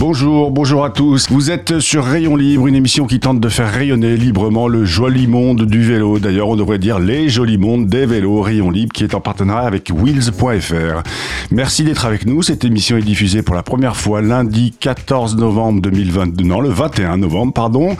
[0.00, 1.30] Bonjour, bonjour à tous.
[1.30, 5.26] Vous êtes sur Rayon Libre, une émission qui tente de faire rayonner librement le joli
[5.26, 6.18] monde du vélo.
[6.18, 8.40] D'ailleurs, on devrait dire les jolis mondes des vélos.
[8.40, 11.02] Rayon Libre qui est en partenariat avec Wheels.fr.
[11.50, 12.40] Merci d'être avec nous.
[12.40, 16.44] Cette émission est diffusée pour la première fois lundi 14 novembre 2022.
[16.44, 17.94] Non, le 21 novembre, pardon.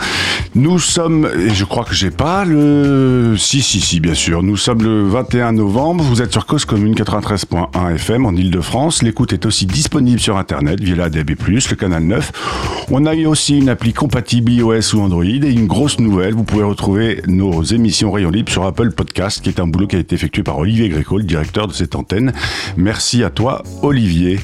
[0.55, 3.37] Nous sommes, et je crois que j'ai pas le...
[3.39, 4.43] Si, si, si, bien sûr.
[4.43, 6.03] Nous sommes le 21 novembre.
[6.03, 9.03] Vous êtes sur Cause Commune 93.1 FM en Ile-de-France.
[9.03, 12.87] L'écoute est aussi disponible sur Internet via la DB+, le canal 9.
[12.93, 16.45] On a eu aussi une appli compatible iOS ou Android et une grosse nouvelle, vous
[16.45, 19.99] pouvez retrouver nos émissions Rayon Libre sur Apple Podcast, qui est un boulot qui a
[19.99, 22.33] été effectué par Olivier Gréco, le directeur de cette antenne.
[22.77, 24.41] Merci à toi, Olivier.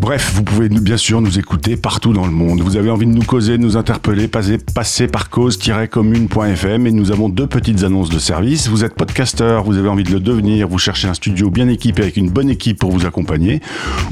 [0.00, 2.60] Bref, vous pouvez bien sûr nous écouter partout dans le monde.
[2.60, 7.28] Vous avez envie de nous causer, de nous interpeller, passez par cause-commune.fm et nous avons
[7.28, 8.68] deux petites annonces de service.
[8.68, 12.02] Vous êtes podcasteur, vous avez envie de le devenir, vous cherchez un studio bien équipé
[12.02, 13.60] avec une bonne équipe pour vous accompagner,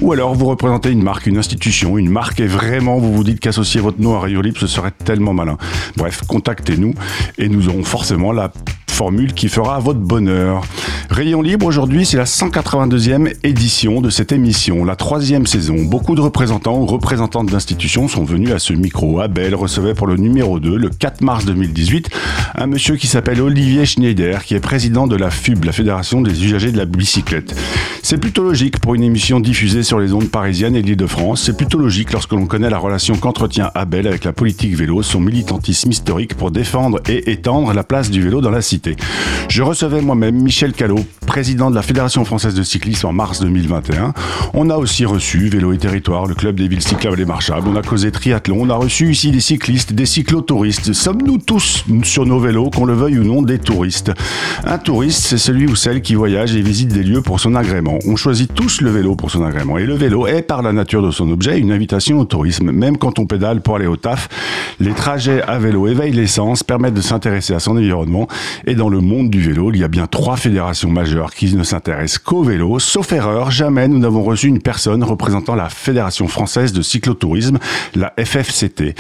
[0.00, 3.40] ou alors vous représentez une marque, une institution, une marque est vraiment vous vous dites
[3.40, 5.56] qu'associer votre nom à Radio Libre, ce serait tellement malin.
[5.96, 6.94] Bref, contactez-nous
[7.38, 8.52] et nous aurons forcément la
[8.90, 10.62] formule qui fera votre bonheur.
[11.10, 15.76] Rayon Libre aujourd'hui, c'est la 182e édition de cette émission, la troisième saison.
[15.82, 19.20] Beaucoup de représentants ou représentantes d'institutions sont venus à ce micro.
[19.20, 22.10] Abel recevait pour le numéro 2, le 4 mars 2018,
[22.54, 26.44] un monsieur qui s'appelle Olivier Schneider, qui est président de la FUB, la Fédération des
[26.44, 27.56] usagers de la bicyclette.
[28.02, 31.42] C'est plutôt logique pour une émission diffusée sur les ondes parisiennes et l'Île-de-France.
[31.44, 35.20] C'est plutôt logique lorsque l'on connaît la relation qu'entretient Abel avec la politique vélo, son
[35.20, 38.89] militantisme historique pour défendre et étendre la place du vélo dans la cité.
[39.48, 44.12] Je recevais moi-même Michel Callot, président de la Fédération française de cyclisme en mars 2021.
[44.54, 47.68] On a aussi reçu Vélo et Territoire, le club des villes cyclables et marchables.
[47.68, 48.58] On a causé triathlon.
[48.60, 50.92] On a reçu ici des cyclistes, des cyclotouristes.
[50.92, 54.12] Sommes-nous tous sur nos vélos, qu'on le veuille ou non, des touristes?
[54.64, 57.98] Un touriste, c'est celui ou celle qui voyage et visite des lieux pour son agrément.
[58.06, 59.78] On choisit tous le vélo pour son agrément.
[59.78, 62.70] Et le vélo est, par la nature de son objet, une invitation au tourisme.
[62.72, 64.28] Même quand on pédale pour aller au taf,
[64.80, 68.26] les trajets à vélo éveillent l'essence, permettent de s'intéresser à son environnement
[68.70, 71.64] et dans le monde du vélo, il y a bien trois fédérations majeures qui ne
[71.64, 72.78] s'intéressent qu'au vélo.
[72.78, 77.58] Sauf erreur, jamais nous n'avons reçu une personne représentant la Fédération française de cyclotourisme,
[77.96, 78.94] la FFCT.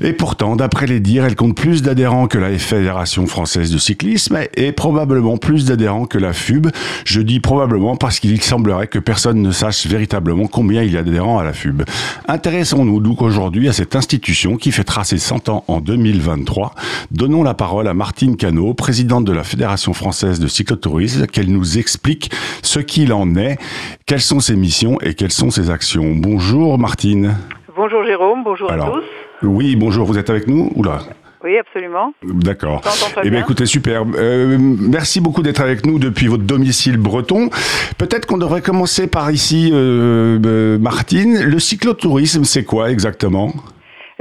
[0.00, 4.38] Et pourtant, d'après les dires, elle compte plus d'adhérents que la Fédération française de cyclisme
[4.54, 6.68] et probablement plus d'adhérents que la FUB.
[7.04, 11.02] Je dis probablement parce qu'il semblerait que personne ne sache véritablement combien il y a
[11.02, 11.82] d'adhérents à la FUB.
[12.26, 16.74] Intéressons-nous donc aujourd'hui à cette institution qui fait tracer 100 ans en 2023.
[17.10, 21.78] Donnons la parole à Martine Cano, présidente de la Fédération française de cyclotourisme, qu'elle nous
[21.78, 22.30] explique
[22.62, 23.58] ce qu'il en est,
[24.06, 26.14] quelles sont ses missions et quelles sont ses actions.
[26.14, 27.36] Bonjour Martine.
[27.74, 29.46] Bonjour Jérôme, bonjour Alors, à tous.
[29.48, 31.00] Oui, bonjour, vous êtes avec nous Oula.
[31.42, 32.12] Oui, absolument.
[32.22, 32.82] D'accord.
[32.84, 33.40] Eh bien, bien.
[33.40, 34.04] écoutez, super.
[34.14, 37.48] Euh, merci beaucoup d'être avec nous depuis votre domicile breton.
[37.96, 41.42] Peut-être qu'on devrait commencer par ici, euh, euh, Martine.
[41.42, 43.54] Le cyclotourisme, c'est quoi exactement?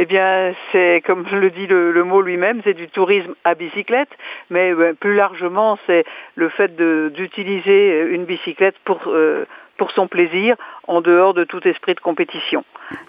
[0.01, 4.09] Eh bien, c'est comme le dit le, mot lui-même, c'est du tourisme à bicyclette,
[4.49, 6.05] mais euh, plus largement, c'est
[6.35, 6.73] le fait
[7.11, 9.45] d'utiliser une bicyclette pour euh,
[9.75, 10.55] pour son plaisir,
[10.87, 12.63] en dehors de tout esprit de compétition.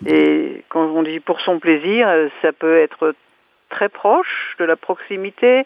[0.06, 3.14] Et quand on dit pour son plaisir, euh, ça peut être
[3.70, 5.64] très proche de la proximité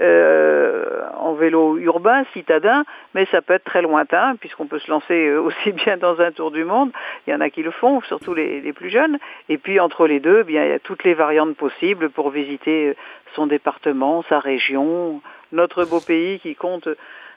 [0.00, 2.84] euh, en vélo urbain, citadin,
[3.14, 6.30] mais ça peut être très lointain, puisqu'on peut se lancer euh, aussi bien dans un
[6.30, 6.92] tour du monde,
[7.26, 9.18] il y en a qui le font, surtout les, plus jeunes,
[9.48, 12.88] et puis entre les deux, eh il y a toutes les variantes possibles pour visiter
[12.90, 12.94] euh,
[13.34, 15.20] son département, sa région,
[15.52, 16.88] notre beau pays qui compte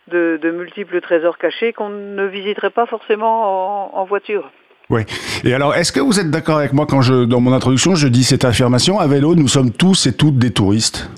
[0.07, 4.51] de, multiples trésors cachés qu'on ne visiterait pas forcément en, en voiture.
[4.89, 5.03] Oui.
[5.43, 8.07] Et alors, est-ce que vous êtes d'accord avec moi quand je, dans mon introduction, je
[8.07, 11.11] dis cette affirmation À vélo, nous sommes tous et toutes des touristes?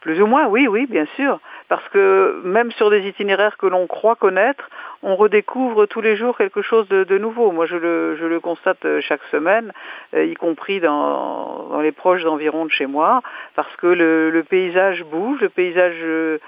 [0.00, 1.38] Plus ou moins, oui, oui, bien sûr.
[1.68, 4.70] Parce que même sur des itinéraires que l'on croit connaître,
[5.02, 7.52] on redécouvre tous les jours quelque chose de, nouveau.
[7.52, 9.72] Moi, je le, je le constate euh, chaque semaine,
[10.14, 13.20] euh, y compris dans, dans les proches environs de chez moi,
[13.54, 16.40] parce que le, le paysage bouge, le paysage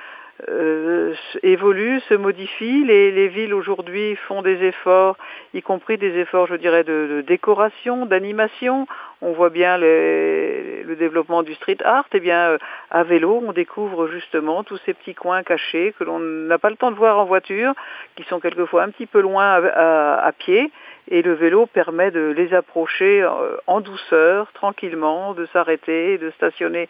[0.49, 2.85] euh, euh, évolue, se modifie.
[2.85, 5.17] Les, les villes aujourd'hui font des efforts,
[5.55, 8.87] y compris des efforts, je dirais, de, décoration, d'animation.
[9.23, 12.05] On voit bien le développement du street art.
[12.13, 12.59] Et eh bien, euh,
[12.91, 16.77] à vélo, on découvre justement tous ces petits coins cachés que l'on n'a pas le
[16.77, 17.73] temps de voir en voiture,
[18.17, 20.71] qui sont quelquefois un petit peu loin à pied.
[21.09, 26.89] Et le vélo permet de les approcher euh, en douceur, tranquillement, de s'arrêter, de stationner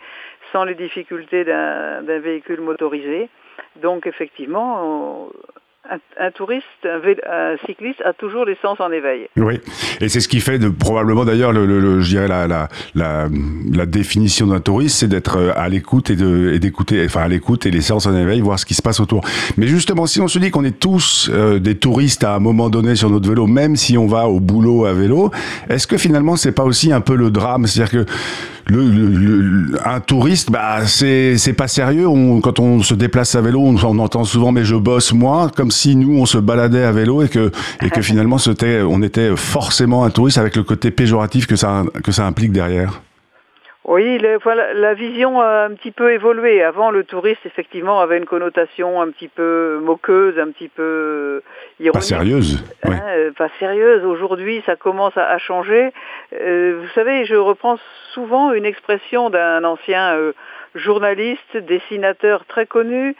[0.52, 3.28] sans les difficultés d'un véhicule motorisé.
[3.76, 5.28] Donc effectivement,
[6.18, 9.28] un, touriste, un, cycliste a toujours les sens en éveil.
[9.36, 9.60] Oui,
[10.00, 12.68] et c'est ce qui fait de, probablement d'ailleurs, le, le, le, je dirais la, la,
[12.94, 13.28] la,
[13.72, 17.70] la définition d'un touriste, c'est d'être euh, à l'écoute et d'écouter, enfin à l'écoute et
[17.70, 19.22] les sens en éveil, voir ce qui se passe autour.
[19.56, 22.68] Mais justement, si on se dit qu'on est tous euh, des touristes à un moment
[22.70, 25.30] donné sur notre vélo, même si on va au boulot à vélo,
[25.68, 28.10] est-ce que finalement c'est pas aussi un peu le drame, c'est-à-dire que
[28.68, 32.08] le, le, un touriste, bah, c'est c'est pas sérieux.
[32.08, 35.50] On, quand on se déplace à vélo, on, on, entend souvent mais je bosse moi,
[35.54, 39.02] comme si nous on se baladait à vélo et que et que finalement c'était on
[39.02, 43.02] était forcément un touriste avec le côté péjoratif que ça que ça implique derrière.
[43.88, 46.60] Oui, le, voilà, la vision a un petit peu évolué.
[46.60, 51.40] Avant, le touriste, effectivement, avait une connotation un petit peu moqueuse, un petit peu
[51.78, 51.92] ironique.
[51.92, 52.64] Pas sérieuse.
[52.82, 53.30] Hein, ouais.
[53.38, 54.04] Pas sérieuse.
[54.04, 55.92] Aujourd'hui, ça commence à, à changer.
[56.32, 57.78] Euh, vous savez, je reprends
[58.12, 60.32] souvent une expression d'un ancien euh,
[60.74, 63.14] journaliste, dessinateur très connu,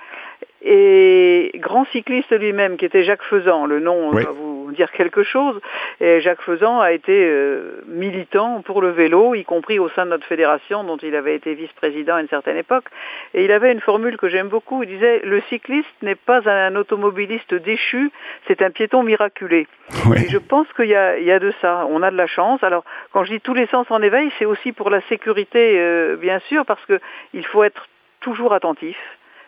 [0.62, 3.66] et grand cycliste lui-même, qui était Jacques Faisan.
[3.66, 4.24] Le nom oui.
[4.24, 5.60] va vous dire quelque chose.
[6.00, 10.10] Et Jacques Faisan a été euh, militant pour le vélo, y compris au sein de
[10.10, 12.86] notre fédération, dont il avait été vice-président à une certaine époque.
[13.34, 14.82] Et il avait une formule que j'aime beaucoup.
[14.82, 18.10] Il disait le cycliste n'est pas un automobiliste déchu,
[18.46, 19.66] c'est un piéton miraculé.
[20.06, 20.18] Oui.
[20.24, 21.86] Et je pense qu'il y, y a, de ça.
[21.90, 22.62] On a de la chance.
[22.62, 26.16] Alors, quand je dis tous les sens en éveil, c'est aussi pour la sécurité, euh,
[26.16, 26.98] bien sûr, parce que
[27.34, 27.88] il faut être
[28.20, 28.96] toujours attentif.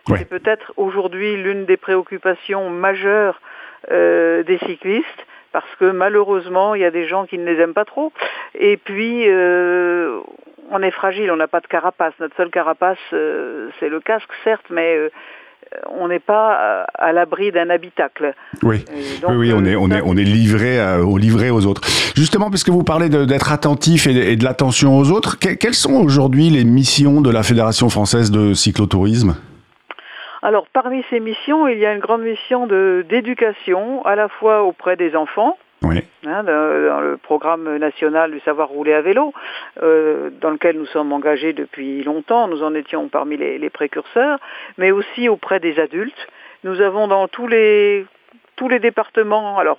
[0.09, 0.19] Ouais.
[0.19, 3.41] C'est peut-être aujourd'hui l'une des préoccupations majeures
[3.91, 7.75] euh, des cyclistes parce que malheureusement il y a des gens qui ne les aiment
[7.75, 8.13] pas trop
[8.59, 10.21] et puis euh,
[10.71, 12.15] on est fragile, on n'a pas de carapace.
[12.21, 15.11] Notre seule carapace euh, c'est le casque certes, mais euh,
[15.91, 18.35] on n'est pas à l'abri d'un habitacle.
[18.63, 18.85] Oui,
[19.21, 21.83] donc, oui, oui, on est, on est, on est livré, à, au livré aux autres.
[22.17, 25.95] Justement, puisque vous parlez d'être attentif et, et de l'attention aux autres, que, quelles sont
[25.95, 29.37] aujourd'hui les missions de la Fédération française de cyclotourisme?
[30.43, 34.96] Alors, parmi ces missions, il y a une grande mission d'éducation, à la fois auprès
[34.96, 36.05] des enfants, oui.
[36.26, 39.32] hein, dans, le programme national du savoir rouler à vélo,
[39.82, 44.38] euh, dans lequel nous sommes engagés depuis longtemps, nous en étions parmi les, les précurseurs,
[44.76, 46.29] mais aussi auprès des adultes.
[46.64, 48.06] Nous avons dans tous les
[48.56, 49.79] tous les départements, alors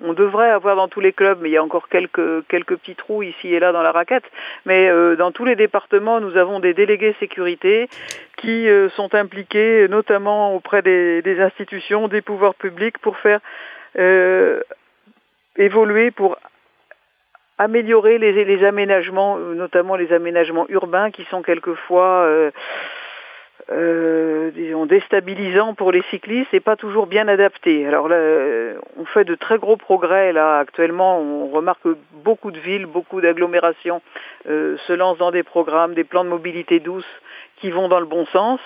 [0.00, 2.94] on devrait avoir dans tous les clubs, mais il y a encore quelques, quelques petits
[2.94, 4.24] trous ici et là dans la raquette,
[4.64, 7.88] mais euh, dans tous les départements, nous avons des délégués sécurité
[8.36, 13.40] qui euh, sont impliqués notamment auprès des, institutions, des pouvoirs publics pour faire
[13.98, 14.60] euh,
[15.56, 16.36] évoluer, pour
[17.58, 22.28] améliorer les, aménagements, notamment les aménagements urbains qui sont quelquefois
[23.72, 27.86] euh, disons déstabilisant pour les cyclistes et pas toujours bien adapté.
[27.86, 28.16] Alors là,
[28.98, 31.18] on fait de très gros progrès là actuellement.
[31.18, 34.02] On remarque que beaucoup de villes, beaucoup d'agglomérations
[34.48, 37.08] euh, se lancent dans des programmes, des plans de mobilité douce
[37.56, 38.60] qui vont dans le bon sens.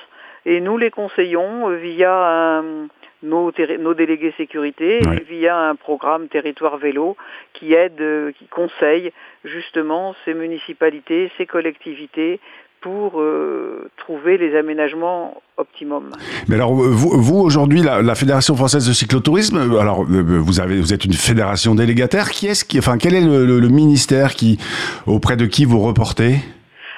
[0.46, 2.88] Et nous les conseillons via un,
[3.22, 5.22] nos, nos, délégués sécurité ouais.
[5.28, 7.16] via un programme territoire vélo
[7.52, 9.12] qui aide, qui conseille
[9.44, 12.40] justement ces municipalités, ces collectivités
[12.80, 16.12] pour euh, trouver les aménagements optimum.
[16.48, 20.94] Mais alors, vous, vous aujourd'hui, la, la, Fédération française de cyclotourisme, alors vous avez, vous
[20.94, 22.30] êtes une fédération délégataire.
[22.30, 24.58] Qui est-ce qui, enfin, quel est le, le, le ministère qui,
[25.06, 26.36] auprès de qui vous reportez?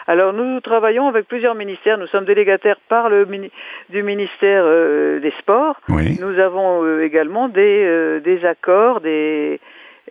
[0.07, 1.99] Alors nous travaillons avec plusieurs ministères.
[1.99, 3.27] Nous sommes délégataires par le
[3.89, 5.81] du ministère euh, des Sports.
[5.89, 6.17] Oui.
[6.21, 9.61] Nous avons euh, également des, euh, des accords, des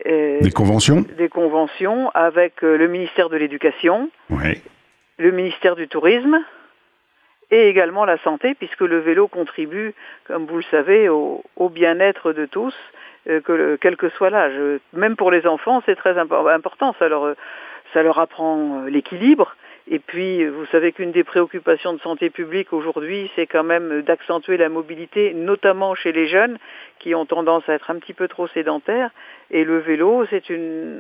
[0.06, 4.10] des conventions, des conventions avec le ministère de l'Éducation.
[4.30, 4.62] Oui
[5.20, 6.40] le ministère du Tourisme
[7.52, 9.94] et également la santé, puisque le vélo contribue,
[10.26, 12.76] comme vous le savez, au, au bien-être de tous,
[13.28, 14.60] euh, quel que soit l'âge.
[14.94, 16.96] Même pour les enfants, c'est très impo important.
[17.00, 17.36] Ça leur,
[17.94, 19.56] ça leur apprend l'équilibre.
[19.92, 24.56] Et puis, vous savez qu'une des préoccupations de santé publique aujourd'hui, c'est quand même d'accentuer
[24.58, 26.60] la mobilité, notamment chez les jeunes
[27.00, 29.10] qui ont tendance à être un petit peu trop sédentaires.
[29.50, 30.44] Et le vélo, c'est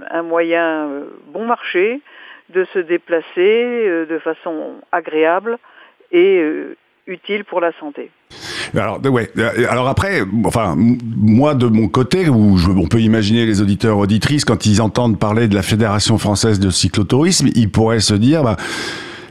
[0.09, 0.89] un moyen
[1.27, 2.01] bon marché,
[2.49, 5.57] de se déplacer euh, de façon agréable
[6.11, 6.75] et euh,
[7.07, 8.11] utile pour la santé.
[8.75, 9.31] Alors, ouais.
[9.69, 14.45] Alors après, enfin, moi de mon côté, où je, on peut imaginer les auditeurs auditrices
[14.45, 18.57] quand ils entendent parler de la Fédération française de cyclotourisme, ils pourraient se dire, bah,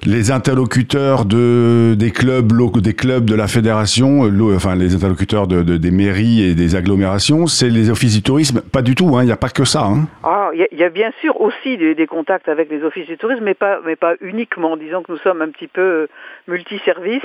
[0.06, 5.62] les interlocuteurs de, des clubs des clubs de la fédération, euh, enfin les interlocuteurs de,
[5.62, 9.22] de, des mairies et des agglomérations, c'est les offices du tourisme Pas du tout, hein,
[9.22, 9.84] il n'y a pas que ça.
[9.84, 10.06] Hein.
[10.24, 13.44] Ah, il y, a bien sûr aussi des, des, contacts avec les offices du tourisme,
[13.44, 14.76] mais pas, mais pas uniquement.
[14.76, 16.06] Disons que nous sommes un petit peu euh,
[16.46, 17.22] multiservices.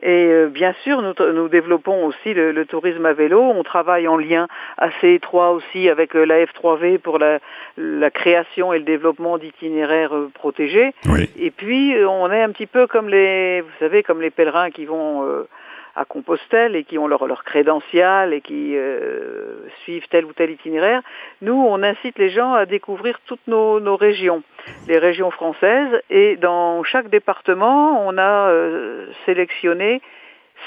[0.00, 3.40] Et euh, bien sûr, nous, nous développons aussi le, le, tourisme à vélo.
[3.40, 7.40] On travaille en lien assez étroit aussi avec euh, la F3V pour la,
[7.76, 10.94] la création et le développement d'itinéraires euh, protégés.
[11.06, 11.28] Oui.
[11.38, 14.86] Et puis, on est un petit peu comme les, vous savez, comme les pèlerins qui
[14.86, 15.46] vont euh,
[15.94, 20.50] à Compostelle et qui ont leur, leur crédential et qui euh, suivent tel ou tel
[20.50, 21.02] itinéraire.
[21.40, 24.42] Nous, on incite les gens à découvrir toutes nos, régions,
[24.88, 30.00] les régions françaises, et dans chaque département, on a euh, sélectionné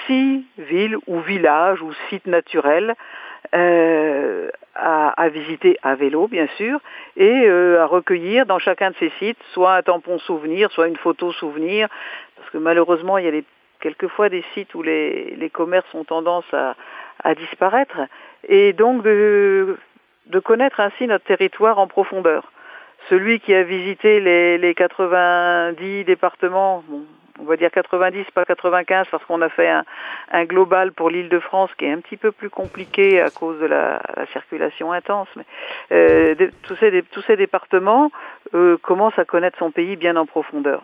[0.07, 2.95] six villes ou villages ou sites naturels
[3.53, 6.79] euh, à, visiter à vélo, bien sûr,
[7.15, 10.97] et euh, à recueillir dans chacun de ces sites soit un tampon souvenir, soit une
[10.97, 11.87] photo souvenir,
[12.35, 13.41] parce que malheureusement, il y a
[13.79, 17.97] quelquefois des sites où les, commerces ont tendance à, disparaître,
[18.47, 19.77] et donc de,
[20.43, 22.51] connaître ainsi notre territoire en profondeur.
[23.09, 26.83] Celui qui a visité les, les 90 départements,
[27.39, 31.39] on va dire 90, pas 95, parce qu'on a fait un, global pour l'île de
[31.39, 35.27] France qui est un petit peu plus compliqué à cause de la, la circulation intense.
[35.35, 35.45] Mais
[35.91, 38.11] euh, tous, ces, départements
[38.53, 40.81] euh, commencent à connaître son pays bien en profondeur.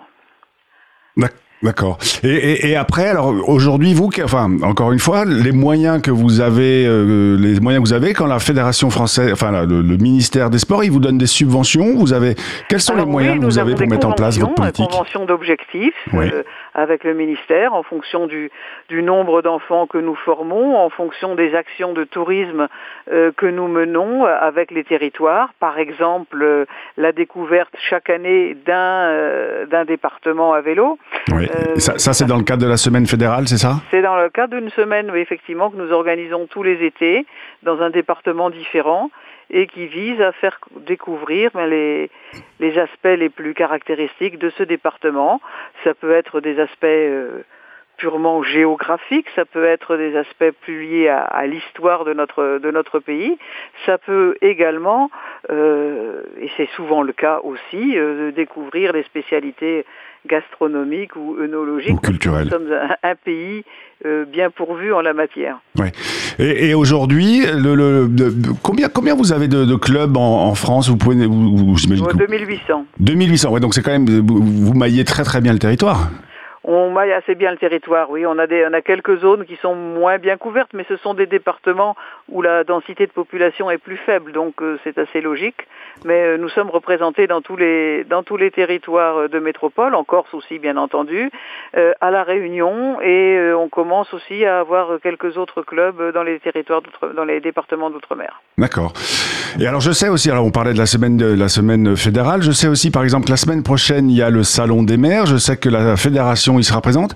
[2.23, 6.41] Et, et, et, après, alors aujourd'hui, vous, enfin, encore une fois, les moyens que vous
[6.41, 10.49] avez, euh, les moyens que vous avez, quand la fédération française, enfin, le, le, ministère
[10.49, 11.95] des Sports, il vous donne des subventions.
[11.95, 12.35] Vous avez,
[12.67, 14.89] quels sont alors, les moyens oui, que vous avez pour mettre en place votre politique
[14.89, 16.29] Convention d'objectifs oui.
[16.33, 18.49] euh, avec le ministère en fonction du,
[18.89, 22.67] du nombre d'enfants que nous formons, en fonction des actions de tourisme
[23.11, 25.53] euh, que nous menons avec les territoires.
[25.59, 26.65] Par exemple, euh,
[26.97, 30.97] la découverte chaque année d'un euh, d'un département à vélo.
[31.31, 31.47] Oui.
[31.51, 33.75] Euh, ça, ça c'est dans le cadre de la semaine fédérale, c'est ça?
[33.91, 37.25] C'est dans le cadre d'une semaine, oui, effectivement, que nous organisons tous les étés
[37.63, 39.09] dans un département différent
[39.49, 42.09] et qui vise à faire découvrir ben, les,
[42.59, 45.41] les aspects les plus caractéristiques de ce département.
[45.83, 47.43] Ça peut être des aspects euh,
[47.97, 52.71] purement géographiques, ça peut être des aspects plus liés à, à l'histoire de notre, de
[52.71, 53.37] notre pays,
[53.85, 55.11] ça peut également,
[55.51, 59.85] euh, et c'est souvent le cas aussi, euh, de découvrir les spécialités
[60.27, 61.93] gastronomiques ou œnologiques.
[61.93, 62.45] Ou culturelles.
[62.45, 63.63] Nous sommes un, un pays
[64.05, 65.59] euh, bien pourvu en la matière.
[65.77, 65.91] Ouais.
[66.39, 70.55] Et, et aujourd'hui, le, le, le, combien, combien vous avez de, de clubs en, en,
[70.55, 70.89] France?
[70.89, 72.85] Vous pouvez, vous, vous, 2800.
[72.99, 76.09] 2800, ouais, donc c'est quand même, vous, vous maillez très très bien le territoire.
[76.73, 78.25] On maille assez bien le territoire, oui.
[78.25, 81.13] On a, des, on a quelques zones qui sont moins bien couvertes, mais ce sont
[81.13, 81.97] des départements
[82.29, 85.67] où la densité de population est plus faible, donc euh, c'est assez logique.
[86.05, 90.05] Mais euh, nous sommes représentés dans tous les dans tous les territoires de métropole, en
[90.05, 91.29] Corse aussi bien entendu,
[91.75, 96.23] euh, à la Réunion, et euh, on commence aussi à avoir quelques autres clubs dans
[96.23, 96.81] les territoires
[97.15, 98.41] dans les départements d'outre-mer.
[98.57, 98.93] D'accord.
[99.59, 102.41] Et alors je sais aussi, alors on parlait de la semaine de la semaine fédérale,
[102.41, 104.97] je sais aussi par exemple que la semaine prochaine il y a le salon des
[104.97, 107.13] maires, je sais que la fédération y sera présente.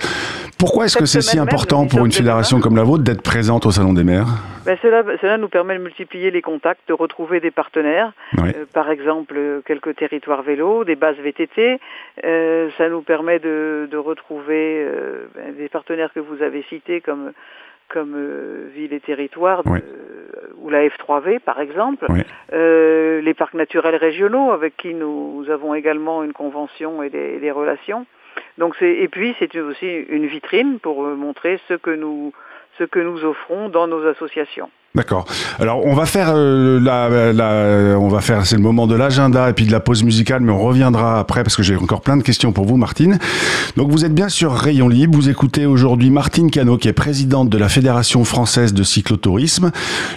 [0.57, 3.65] Pourquoi est-ce que c'est si important même, pour une fédération comme la vôtre d'être présente
[3.65, 4.27] au salon des maires?
[4.65, 8.49] Ben cela, cela nous permet de multiplier les contacts, de retrouver des partenaires, oui.
[8.55, 11.79] euh, par exemple quelques territoires vélos, des bases VTT.
[12.23, 17.01] Euh, ça nous permet de, de retrouver euh, ben, des partenaires que vous avez cités
[17.01, 17.33] comme
[17.89, 19.79] comme euh, ville et territoire oui.
[20.57, 22.23] ou la F3V par exemple, oui.
[22.51, 27.51] les parcs naturels régionaux avec qui nous, nous avons également une convention et des, des
[27.51, 28.07] relations.
[28.57, 32.33] Donc c'est et puis c'est aussi une vitrine pour montrer ce que nous
[32.77, 34.69] ce que nous offrons dans nos associations.
[34.95, 35.25] D'accord.
[35.59, 39.49] Alors on va faire euh, la, la, on va faire c'est le moment de l'agenda
[39.49, 42.15] et puis de la pause musicale, mais on reviendra après parce que j'ai encore plein
[42.15, 43.19] de questions pour vous, Martine.
[43.75, 45.15] Donc vous êtes bien sur Rayon Libre.
[45.15, 49.71] Vous écoutez aujourd'hui Martine Cano, qui est présidente de la Fédération française de cyclotourisme.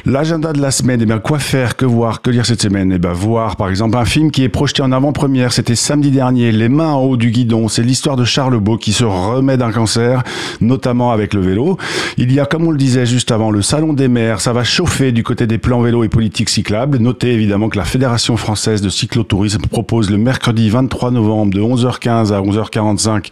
[0.07, 2.93] L'agenda de la semaine, eh bien quoi faire, que voir, que lire cette semaine?
[2.93, 5.53] Eh bien voir par exemple un film qui est projeté en avant-première.
[5.53, 7.67] C'était samedi dernier, Les mains en haut du guidon.
[7.67, 10.23] C'est l'histoire de Charles Beau qui se remet d'un cancer,
[10.61, 11.79] notamment avec le vélo.
[12.17, 14.41] Il y a, comme on le disait juste avant, le salon des maires.
[14.41, 16.99] Ça va chauffé du côté des plans vélo et politiques cyclables.
[16.99, 22.33] Notez évidemment que la Fédération française de cyclotourisme propose le mercredi 23 novembre de 11h15
[22.33, 23.31] à 11h45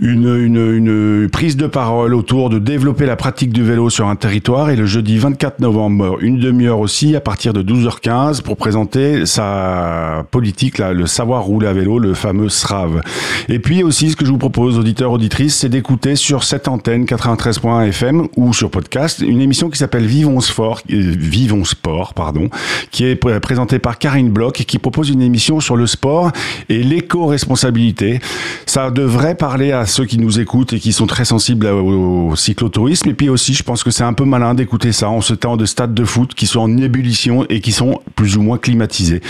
[0.00, 4.70] une, prise de parole autour de développer la pratique du vélo sur un territoire.
[4.70, 10.24] Et le jeudi 24 novembre, une demi-heure aussi, à partir de 12h15, pour présenter sa
[10.30, 13.00] politique, là, le savoir rouler à vélo, le fameux SRAV.
[13.48, 17.04] Et puis aussi, ce que je vous propose, auditeurs, auditrices, c'est d'écouter sur cette antenne
[17.04, 22.48] 93.1 FM ou sur podcast une émission qui s'appelle Vivons Sport, euh, Vivons Sport, pardon,
[22.90, 26.30] qui est présentée par Karine Bloch et qui propose une émission sur le sport
[26.68, 28.20] et l'éco-responsabilité.
[28.66, 33.10] Ça devrait parler à ceux qui nous écoutent et qui sont très sensibles au, cyclotourisme.
[33.10, 35.56] Et puis aussi, je pense que c'est un peu malin d'écouter ça en ce temps
[35.56, 39.20] de stades de foot qui sont en ébullition et qui sont plus ou moins climatisés.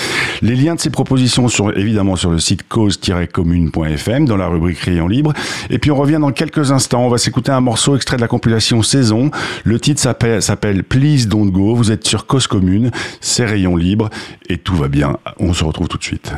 [0.42, 5.08] Les liens de ces propositions sont évidemment sur le site cause-commune.fm dans la rubrique Rayon
[5.08, 5.32] Libre.
[5.70, 7.06] Et puis on revient dans quelques instants.
[7.06, 9.30] On va s'écouter un morceau extrait de la compilation Saison.
[9.64, 11.74] Le titre s'appelle Please Don't Go.
[11.74, 12.90] Vous êtes sur Cause Commune.
[13.20, 14.10] C'est Rayon Libre
[14.48, 15.16] et tout va bien.
[15.38, 16.32] On se retrouve tout de suite.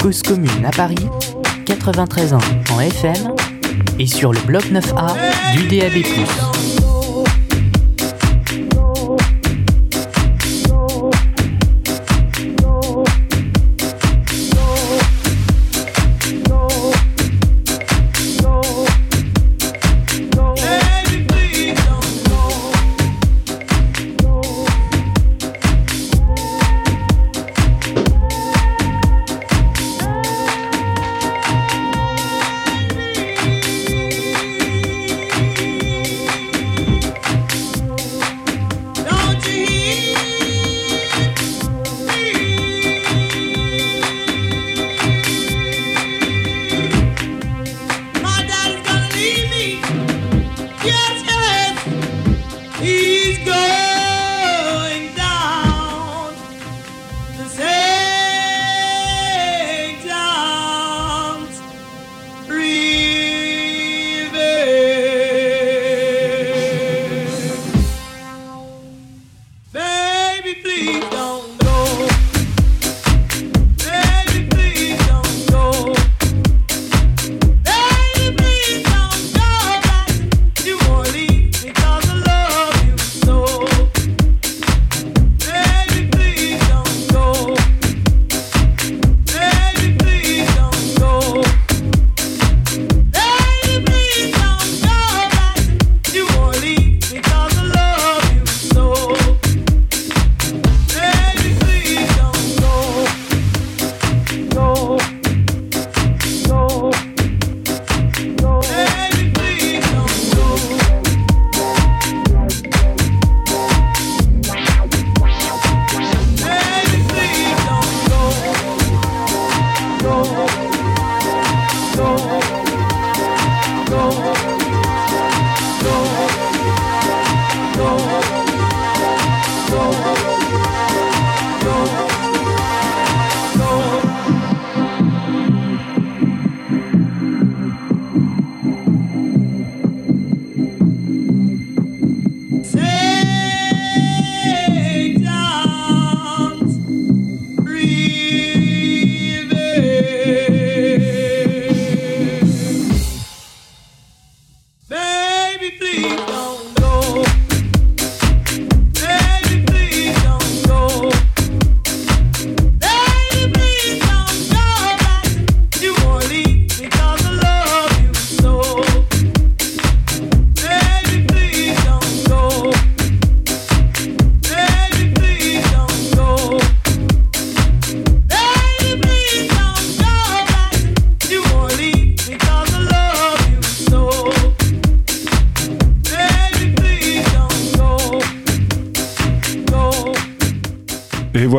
[0.00, 0.96] Cause Commune à Paris,
[1.66, 2.38] 93 ans
[2.72, 3.34] en FM
[3.98, 5.12] et sur le bloc 9A
[5.56, 6.04] du DAB+.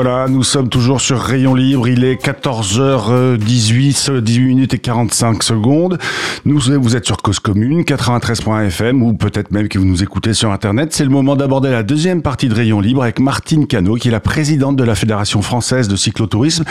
[0.03, 1.87] Nous sommes toujours sur Rayon Libre.
[1.87, 5.97] Il est 14h18, 18 minutes et 45 secondes.
[6.45, 10.51] Nous, vous êtes sur Cause Commune, 93.fm ou peut-être même que vous nous écoutez sur
[10.51, 10.93] Internet.
[10.93, 14.11] C'est le moment d'aborder la deuxième partie de Rayon Libre avec Martine Cano, qui est
[14.11, 16.63] la présidente de la Fédération française de cyclotourisme.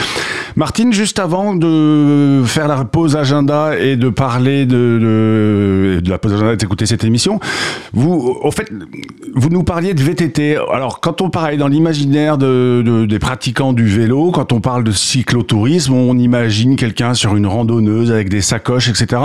[0.54, 6.34] Martine, juste avant de faire la pause agenda et de parler de, de, la pause
[6.34, 7.40] agenda et d'écouter cette émission,
[7.92, 8.70] vous, au fait,
[9.34, 10.58] vous nous parliez de VTT.
[10.72, 15.94] Alors, quand on parle dans l'imaginaire de, pratiquants du vélo, quand on parle de cyclotourisme,
[15.94, 19.22] on imagine quelqu'un sur une randonneuse avec des sacoches, etc.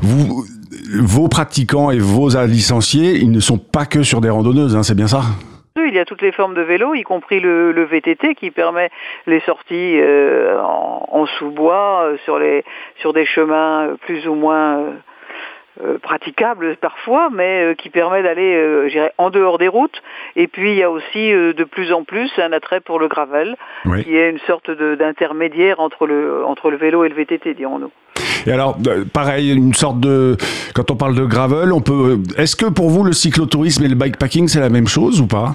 [0.00, 0.44] Vous,
[1.00, 4.94] vos pratiquants et vos licenciés, ils ne sont pas que sur des randonneuses, hein, c'est
[4.94, 5.22] bien ça?
[5.76, 8.90] Il y a toutes les formes de vélo, y compris le, VTT qui permet
[9.26, 12.40] les sorties euh, en, en sous-bois euh, sur
[12.98, 14.80] sur des chemins euh, plus ou moins
[15.84, 20.02] euh, praticable parfois, mais euh, qui permet d'aller, euh, en dehors des routes.
[20.36, 23.08] Et puis il y a aussi euh, de plus en plus un attrait pour le
[23.08, 24.04] gravel, Oui.
[24.04, 27.90] qui est une sorte d'intermédiaire entre le entre le vélo et le VTT, dirons-nous.
[28.46, 28.76] Et alors,
[29.12, 30.36] pareil, une sorte de.
[30.74, 32.18] Quand on parle de gravel, on peut.
[32.38, 35.52] Est-ce que pour vous, le cyclotourisme et le bikepacking, c'est la même chose ou pas?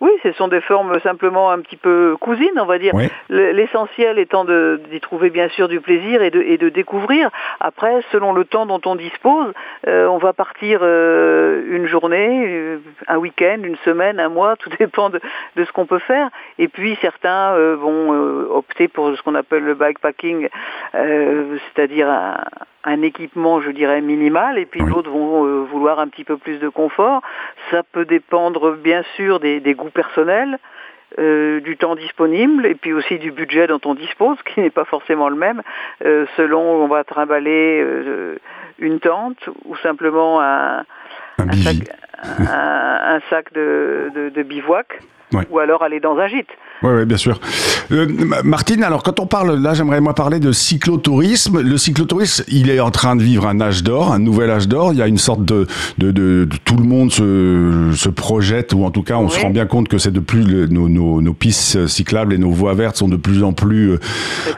[0.00, 2.92] Oui, ce sont des formes simplement un petit peu cousines, on va dire.
[2.94, 3.08] Oui.
[3.30, 7.30] L'essentiel étant d'y trouver bien sûr du plaisir et de, et de découvrir.
[7.60, 9.52] Après, selon le temps dont on dispose,
[9.86, 12.78] euh, on va partir euh, une journée, euh,
[13.08, 15.18] un week-end, une semaine, un mois, tout dépend de,
[15.56, 16.28] de ce qu'on peut faire.
[16.58, 18.10] Et puis certains euh, vont
[18.54, 20.48] opter pour ce qu'on appelle le bikepacking,
[20.94, 22.36] euh, c'est-à-dire un,
[22.84, 24.92] un équipement, je dirais, minimal, et puis Oui.
[24.92, 27.22] d'autres vont vouloir un petit peu plus de confort.
[27.70, 30.58] Ça peut dépendre bien sûr des, des goûts personnels,
[31.18, 34.84] euh, du temps disponible et puis aussi du budget dont on dispose, qui n'est pas
[34.84, 35.62] forcément le même,
[36.04, 38.36] euh, selon on va trimballer euh,
[38.78, 40.84] une tente ou simplement un,
[41.38, 41.88] Un un sac, bivi.
[42.50, 45.00] un, un sac de, de, de bivouac,
[45.50, 46.46] Ou alors aller dans un gîte.
[46.82, 47.40] Oui, oui, bien sûr.
[47.90, 51.60] Euh, Ma- Martine, alors quand on parle, là j'aimerais moi parler de cyclotourisme.
[51.62, 54.92] Le cyclotourisme, il est en train de vivre un âge d'or, un nouvel âge d'or.
[54.92, 55.66] Il y a une sorte de,
[55.98, 59.40] de, de, de- tout le monde se, se projette, ou en tout cas on se
[59.40, 62.50] rend bien compte que c'est de plus le- nos, nos, nos pistes cyclables et nos
[62.50, 63.98] voies vertes sont de plus en plus euh,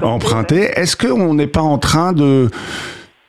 [0.02, 0.68] empruntées.
[0.76, 2.50] Est-ce qu'on n'est pas en train de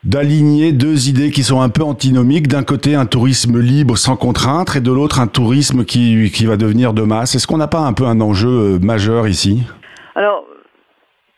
[0.04, 2.48] d'aligner deux idées qui sont un peu antinomiques.
[2.48, 6.58] D'un côté, un tourisme libre sans contrainte, et de l'autre, un tourisme qui, qui va
[6.58, 7.36] devenir de masse.
[7.36, 9.64] Est-ce qu'on n'a pas un peu un enjeu euh, majeur ici?
[10.16, 10.46] Alors,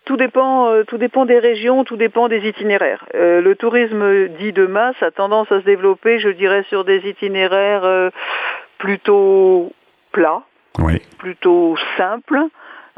[0.06, 3.06] tout dépend, euh, tout dépend des régions, tout dépend des itinéraires.
[3.16, 7.00] Euh, le tourisme dit de masse a tendance à se développer, je dirais, sur des
[7.08, 8.10] itinéraires euh,
[8.78, 9.72] plutôt
[10.12, 10.44] plats,
[10.80, 11.02] Oui.
[11.18, 12.40] plutôt simples.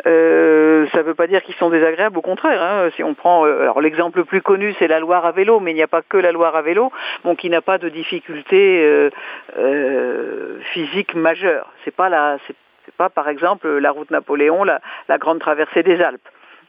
[0.07, 2.61] Euh, ça ne veut pas dire qu'ils sont désagréables, au contraire.
[2.61, 2.89] hein.
[2.95, 5.71] Si on prend, euh, alors l'exemple le plus connu, c'est la Loire à vélo, mais
[5.71, 6.91] il n'y a pas que la Loire à vélo,
[7.23, 9.09] bon, qui n'a pas de difficultés euh,
[9.57, 11.71] euh, physiques majeures.
[11.85, 16.01] C'est pas la, c'est pas par exemple la route Napoléon, la, la grande traversée des
[16.01, 16.21] Alpes.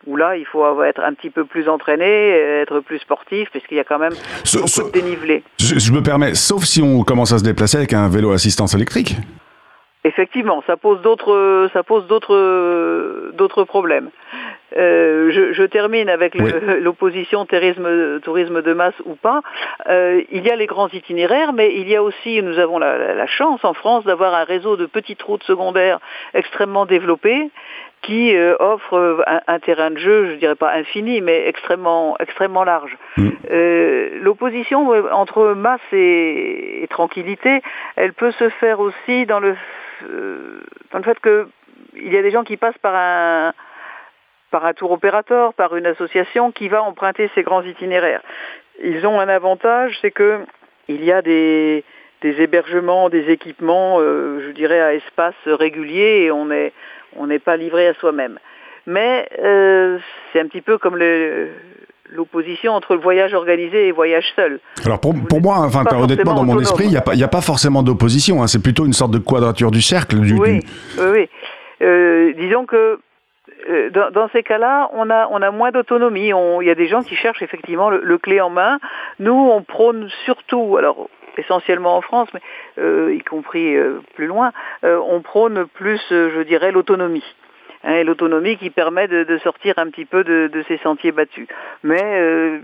[0.07, 2.05] Où là, il faut être un petit peu plus entraîné,
[2.61, 4.13] être plus sportif, puisqu'il y a quand même
[4.45, 5.43] Ce- beaucoup ce- de dénivelé.
[5.59, 8.75] Je, je me permets, sauf si on commence à se déplacer avec un vélo assistance
[8.75, 9.17] électrique.
[10.05, 14.11] Effectivement, ça pose d'autres, ça pose d'autres, d'autres problèmes.
[14.77, 16.51] Euh, je, je termine avec Oui.
[16.81, 19.41] l'opposition tourisme, tourisme de masse ou pas.
[19.89, 23.27] Euh, il y a les grands itinéraires, mais il y a aussi, nous avons la,
[23.27, 25.99] chance en France d'avoir un réseau de petites routes secondaires
[26.35, 27.51] extrêmement développé
[28.03, 32.17] qui euh, offre euh, un, un terrain de jeu, je dirais pas infini, mais extrêmement,
[32.21, 32.99] extrêmement large.
[33.17, 33.29] Mm.
[33.51, 37.63] Euh, L'opposition euh, entre masse et, et tranquillité,
[37.97, 39.55] elle peut se faire aussi dans le, euh,
[40.93, 41.49] dans le fait que
[41.97, 43.53] il y a des gens qui passent par un
[44.51, 48.23] par un tour opérateur, par une association qui va emprunter ces grands itinéraires.
[48.83, 50.41] Ils ont un avantage, c'est que
[50.87, 51.83] il y a des,
[52.21, 56.73] des hébergements, des équipements, euh, je dirais à espace régulier et on est
[57.17, 58.39] on n'est pas livré à soi-même.
[58.87, 59.99] Mais euh,
[60.33, 61.51] c'est un petit peu comme le
[62.11, 64.61] l'opposition entre le voyage organisé et le voyage seul.
[64.85, 67.83] Alors pour, pour moi, enfin, honnêtement, dans mon esprit, il n'y a, pas- a forcément
[67.83, 68.43] d'opposition.
[68.43, 68.47] hein.
[68.47, 70.21] C'est plutôt une sorte de quadrature du cercle.
[70.21, 70.67] Du, Oui, du-
[71.01, 71.29] oui, oui.
[71.83, 72.99] Euh, disons que
[73.69, 76.33] euh, dans, dans ces cas-là, on a, on a moins d'autonomie.
[76.35, 78.79] On- Il y a des gens qui cherchent effectivement le, le clé en main.
[79.19, 82.41] Nous, on prône surtout, alors essentiellement en France, mais
[82.79, 83.75] euh, y compris
[84.15, 84.53] plus loin,
[84.85, 87.25] on prône plus, je dirais, l'autonomie.
[87.85, 91.47] Hein, et l'autonomie qui permet de, sortir un petit peu de, ces sentiers battus.
[91.83, 92.59] Mais euh,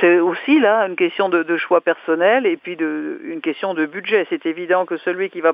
[0.00, 4.26] c'est aussi là une question de, choix personnel et puis de, une question de budget.
[4.30, 5.52] C'est évident que celui qui va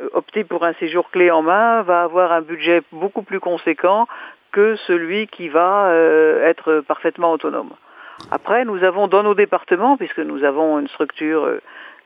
[0.00, 4.06] euh, opter pour un séjour clé en main va avoir un budget beaucoup plus conséquent
[4.52, 7.70] que celui qui va euh, être parfaitement autonome.
[8.30, 11.48] Après, nous avons dans nos départements, puisque nous avons une structure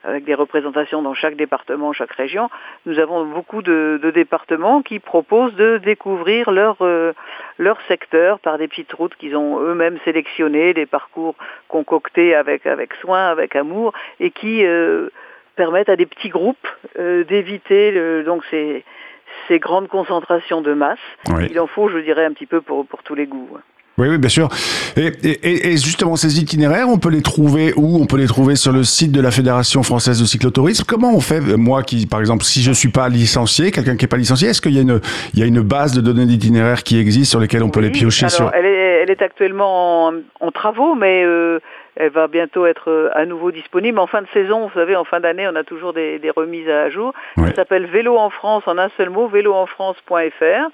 [0.03, 2.49] avec des représentations dans chaque département, chaque région,
[2.85, 7.13] nous avons beaucoup de, de départements qui proposent de découvrir leur, euh,
[7.57, 11.35] leur secteur par des petites routes qu'ils ont eux-mêmes sélectionnées, des parcours
[11.67, 15.09] concoctés avec, avec soin, avec amour, et qui euh,
[15.55, 16.67] permettent à des petits groupes
[16.99, 18.83] euh, d'éviter donc ces,
[19.47, 20.99] ces grandes concentrations de masse.
[21.29, 21.47] Oui.
[21.49, 23.57] Il en faut, je dirais, un petit peu pour, pour tous les goûts.
[23.99, 24.49] Oui, oui, bien sûr.
[24.97, 28.01] Et, et, et, justement, ces itinéraires, on peut les trouver où?
[28.01, 30.83] On peut les trouver sur le site de la Fédération française de cyclotourisme.
[30.87, 34.07] Comment on fait, moi qui, par exemple, si je suis pas licencié, quelqu'un qui est
[34.07, 34.99] pas licencié, est-ce qu'il y a une,
[35.35, 37.91] il y a une base de données d'itinéraires qui existe sur lesquelles on peut les
[37.91, 38.51] piocher alors, sur?
[38.55, 41.59] elle, est, elle est actuellement en, en travaux, mais euh,
[41.95, 43.99] elle va bientôt être euh, à nouveau disponible.
[43.99, 46.67] En fin de saison, vous savez, en fin d'année, on a toujours des, des remises
[46.67, 47.13] à jour.
[47.37, 47.49] Ouais.
[47.49, 50.71] Ça s'appelle Vélo en France en un seul mot, véloenfrance.fr.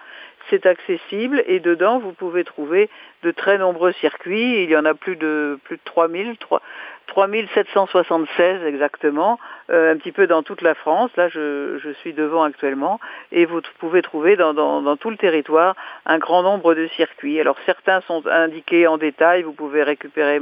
[0.50, 2.90] C'est accessible et dedans, vous pouvez trouver
[3.24, 4.64] de très nombreux circuits.
[4.64, 6.62] Il y en a plus de plus de 3000, 3,
[7.08, 9.40] 3776 exactement,
[9.72, 11.12] un petit peu dans toute la France.
[11.16, 13.00] Là, je, je suis devant actuellement.
[13.32, 17.40] Et vous pouvez trouver dans, dans, tout le territoire un grand nombre de circuits.
[17.40, 20.40] Alors certains sont indiqués en détail, vous pouvez récupérer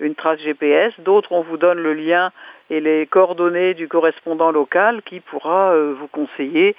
[0.00, 0.92] une trace GPS.
[1.00, 2.30] D'autres, on vous donne le lien
[2.70, 6.76] et les coordonnées du correspondant local qui pourra euh, vous conseiller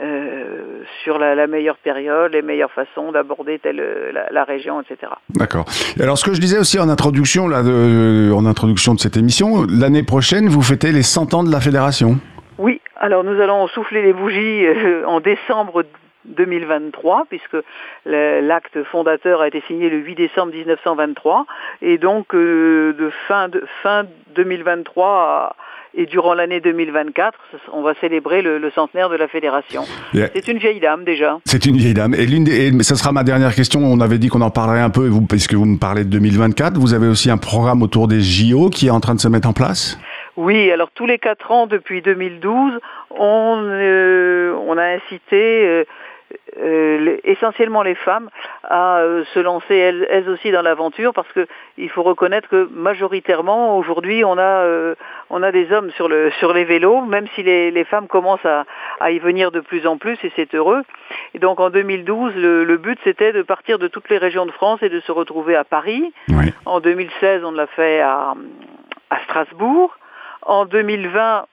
[0.00, 5.12] euh, sur la, meilleure période, les meilleures façons d'aborder la, la, région, etc.
[5.30, 5.66] D'accord.
[6.00, 9.66] Alors ce que je disais aussi en introduction, là, de, en introduction de cette émission,
[9.68, 12.18] l'année prochaine, vous fêtez les 100 ans de la fédération.
[12.58, 12.80] Oui.
[12.96, 15.84] Alors nous allons souffler les bougies euh, en décembre
[16.24, 17.56] 2023, puisque
[18.06, 21.46] l'acte fondateur a été signé le 8 décembre 1923,
[21.82, 25.56] et donc euh, de fin, de, fin 2023 à,
[25.94, 27.38] et durant l'année 2024,
[27.72, 29.82] on va célébrer le, le centenaire de la fédération.
[30.14, 30.28] Yeah.
[30.34, 31.38] C'est une vieille dame déjà.
[31.44, 32.14] C'est une vieille dame.
[32.14, 33.80] Et l'une des, ça sera ma dernière question.
[33.84, 36.78] On avait dit qu'on en parlerait un peu, vous, puisque vous me parlez de 2024.
[36.78, 39.48] Vous avez aussi un programme autour des JO qui est en train de se mettre
[39.48, 39.98] en place?
[40.36, 45.84] Oui, alors tous les quatre ans depuis 2012, on, euh, on a incité euh,
[46.58, 48.30] euh, essentiellement les femmes
[48.64, 49.02] à
[49.34, 54.24] se lancer elles, elles aussi dans l'aventure parce que il faut reconnaître que majoritairement aujourd'hui
[54.24, 54.94] on a
[55.28, 58.46] on a des hommes sur le sur les vélos même si les, les femmes commencent
[58.46, 58.64] à,
[59.00, 60.82] à y venir de plus en plus et c'est heureux.
[61.34, 64.52] Et donc en 2012 le, le but c'était de partir de toutes les régions de
[64.52, 66.14] France et de se retrouver à Paris.
[66.28, 66.54] Oui.
[66.64, 68.32] en 2016 on l'a fait à,
[69.10, 69.94] à Strasbourg
[70.46, 71.46] en 2020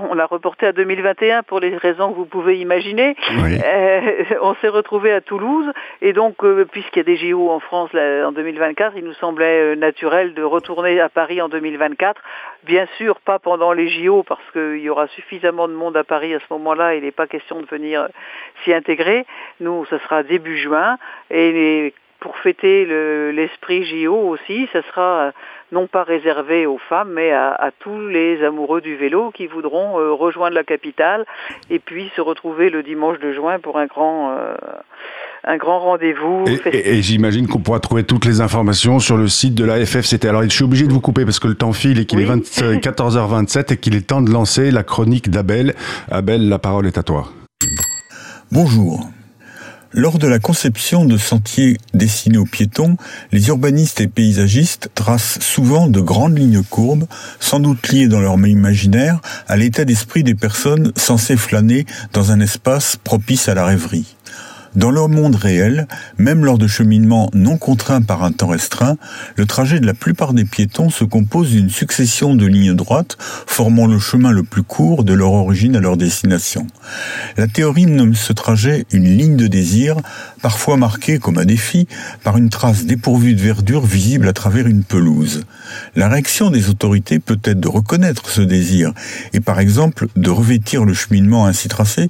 [0.00, 3.14] on l'a reporté à 2021 pour les raisons que vous pouvez imaginer.
[3.42, 3.58] Oui.
[3.62, 7.60] Euh, on s'est retrouvé à Toulouse et donc euh, puisqu'il y a des JO en
[7.60, 12.20] France là, en 2024, il nous semblait euh, naturel de retourner à Paris en 2024.
[12.64, 16.34] Bien sûr, pas pendant les JO parce qu'il y aura suffisamment de monde à Paris
[16.34, 16.94] à ce moment-là.
[16.94, 18.08] Il n'est pas question de venir
[18.64, 19.26] s'y intégrer.
[19.60, 20.96] Nous, ce sera début juin
[21.30, 22.86] et les pour fêter
[23.32, 25.32] l'esprit le, JO aussi, ça sera
[25.72, 29.98] non pas réservé aux femmes, mais à, à, tous les amoureux du vélo qui voudront
[29.98, 31.24] euh, rejoindre la capitale
[31.68, 34.54] et puis se retrouver le dimanche de juin pour un grand, euh,
[35.44, 36.44] un grand rendez-vous.
[36.46, 39.84] Et, et, et j'imagine qu'on pourra trouver toutes les informations sur le site de la
[39.84, 40.26] FFCT.
[40.26, 42.24] Alors, je suis obligé de vous couper parce que le temps file et qu'il oui.
[42.24, 45.74] est 20, 14h27 et qu'il est temps de lancer la chronique d'Abel.
[46.10, 47.24] Abel, la parole est à toi.
[48.52, 49.00] Bonjour.
[49.94, 52.96] Lors de la conception de sentiers destinés aux piétons,
[53.30, 57.06] les urbanistes et paysagistes tracent souvent de grandes lignes courbes,
[57.40, 62.40] sans doute liées dans leur imaginaire à l'état d'esprit des personnes censées flâner dans un
[62.40, 64.16] espace propice à la rêverie.
[64.74, 68.96] Dans leur monde réel, même lors de cheminements non contraints par un temps restreint,
[69.36, 73.86] le trajet de la plupart des piétons se compose d'une succession de lignes droites formant
[73.86, 76.66] le chemin le plus court de leur origine à leur destination.
[77.36, 79.96] La théorie nomme ce trajet une ligne de désir,
[80.40, 81.86] parfois marquée comme un défi
[82.24, 85.42] par une trace dépourvue de verdure visible à travers une pelouse.
[85.96, 88.92] La réaction des autorités peut être de reconnaître ce désir
[89.34, 92.08] et par exemple de revêtir le cheminement ainsi tracé,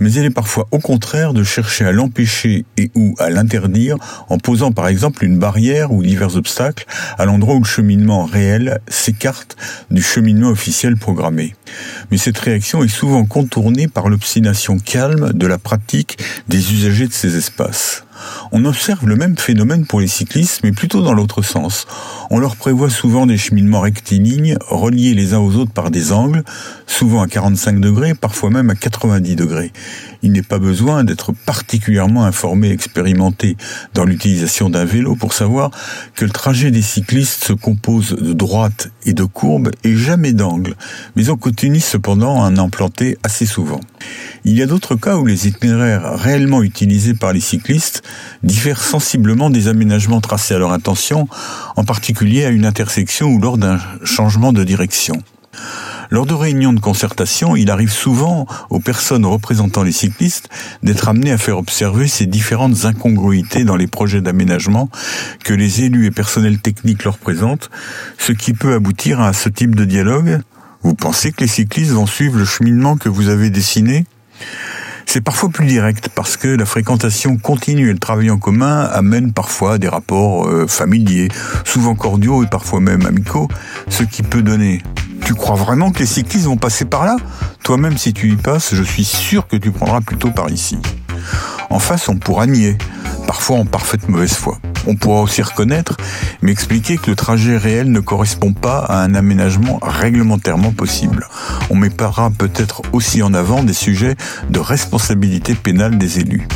[0.00, 3.96] mais elle est parfois au contraire de chercher à l'empêcher et ou à l'interdire
[4.28, 6.86] en posant par exemple une barrière ou divers obstacles
[7.18, 9.56] à l'endroit où le cheminement réel s'écarte
[9.90, 11.54] du cheminement officiel programmé.
[12.10, 17.12] Mais cette réaction est souvent contournée par l'obstination calme de la pratique des usagers de
[17.12, 18.05] ces espaces.
[18.52, 21.86] On observe le même phénomène pour les cyclistes, mais plutôt dans l'autre sens.
[22.30, 26.42] On leur prévoit souvent des cheminements rectilignes, reliés les uns aux autres par des angles,
[26.86, 29.72] souvent à 45 degrés, parfois même à 90 degrés.
[30.22, 33.56] Il n'est pas besoin d'être particulièrement informé, expérimenté
[33.94, 35.70] dans l'utilisation d'un vélo pour savoir
[36.14, 40.74] que le trajet des cyclistes se compose de droites et de courbes et jamais d'angles,
[41.14, 43.80] mais on continue cependant à en implanter assez souvent.
[44.48, 48.04] Il y a d'autres cas où les itinéraires réellement utilisés par les cyclistes
[48.44, 51.26] diffèrent sensiblement des aménagements tracés à leur intention,
[51.74, 55.20] en particulier à une intersection ou lors d'un changement de direction.
[56.10, 60.48] Lors de réunions de concertation, il arrive souvent aux personnes représentant les cyclistes
[60.84, 64.88] d'être amenées à faire observer ces différentes incongruités dans les projets d'aménagement
[65.42, 67.68] que les élus et personnels techniques leur présentent,
[68.16, 70.38] ce qui peut aboutir à ce type de dialogue.
[70.82, 74.06] Vous pensez que les cyclistes vont suivre le cheminement que vous avez dessiné?
[75.06, 79.32] C'est parfois plus direct parce que la fréquentation continue et le travail en commun amène
[79.32, 81.28] parfois des rapports euh, familiers,
[81.64, 83.48] souvent cordiaux et parfois même amicaux,
[83.88, 84.82] ce qui peut donner.
[85.24, 87.16] Tu crois vraiment que les cyclistes vont passer par là?
[87.62, 90.76] Toi-même, si tu y passes, je suis sûr que tu prendras plutôt par ici.
[91.70, 92.76] En face, on pourra nier,
[93.26, 94.58] parfois en parfaite mauvaise foi.
[94.86, 95.96] On pourra aussi reconnaître,
[96.42, 101.26] mais expliquer que le trajet réel ne correspond pas à un aménagement réglementairement possible.
[101.70, 104.16] On mettra peut-être aussi en avant des sujets
[104.48, 106.46] de responsabilité pénale des élus.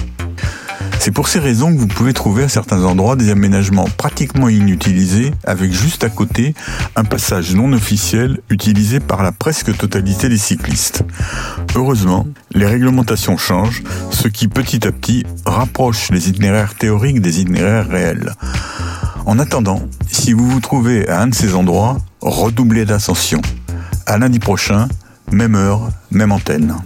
[1.02, 5.32] C'est pour ces raisons que vous pouvez trouver à certains endroits des aménagements pratiquement inutilisés
[5.44, 6.54] avec juste à côté
[6.94, 11.02] un passage non officiel utilisé par la presque totalité des cyclistes.
[11.74, 17.88] Heureusement, les réglementations changent, ce qui petit à petit rapproche les itinéraires théoriques des itinéraires
[17.88, 18.34] réels.
[19.24, 23.40] En attendant, si vous vous trouvez à un de ces endroits, redoublez d'ascension.
[24.04, 24.86] À lundi prochain,
[25.32, 26.76] même heure, même antenne.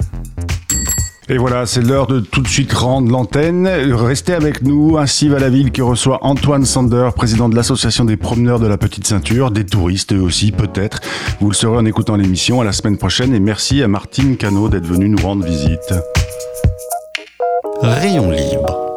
[1.30, 3.66] Et voilà, c'est l'heure de tout de suite rendre l'antenne.
[3.66, 4.98] Restez avec nous.
[4.98, 8.76] Ainsi va la ville qui reçoit Antoine Sander, président de l'association des promeneurs de la
[8.76, 11.00] Petite Ceinture, des touristes aussi peut-être.
[11.40, 14.68] Vous le saurez en écoutant l'émission à la semaine prochaine et merci à Martine Cano
[14.68, 15.94] d'être venue nous rendre visite.
[17.80, 18.93] Rayon libre